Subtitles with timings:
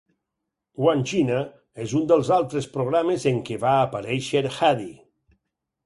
[0.85, 1.37] Wandjina!
[1.85, 4.93] és un dels altres programes en què va aparèixer Haddy.